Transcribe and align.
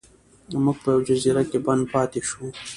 موږ 0.65 0.77
په 0.83 0.89
یوه 0.93 1.05
جزیره 1.07 1.43
کې 1.49 1.59
بند 1.65 1.83
پاتې 1.93 2.19
شو. 2.29 2.45